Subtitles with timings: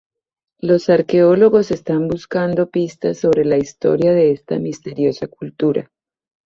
[0.59, 5.91] Los arqueólogos están buscando pistas sobre la historia de esta misteriosa cultura.